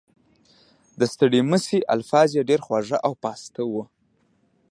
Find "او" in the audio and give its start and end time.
3.05-3.11